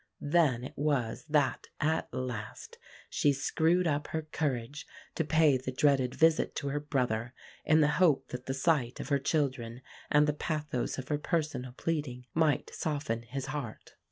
Then 0.23 0.63
it 0.63 0.73
was 0.75 1.25
that, 1.29 1.67
at 1.79 2.11
last, 2.11 2.79
she 3.07 3.31
screwed 3.31 3.85
up 3.85 4.07
her 4.07 4.23
courage 4.23 4.87
to 5.13 5.23
pay 5.23 5.57
the 5.57 5.71
dreaded 5.71 6.15
visit 6.15 6.55
to 6.55 6.69
her 6.69 6.79
brother, 6.79 7.35
in 7.65 7.81
the 7.81 7.87
hope 8.01 8.29
that 8.29 8.47
the 8.47 8.53
sight 8.55 8.99
of 8.99 9.09
her 9.09 9.19
children 9.19 9.83
and 10.09 10.25
the 10.25 10.33
pathos 10.33 10.97
of 10.97 11.09
her 11.09 11.19
personal 11.19 11.73
pleading 11.73 12.25
might 12.33 12.73
soften 12.73 13.21
his 13.21 13.45
heart. 13.53 13.93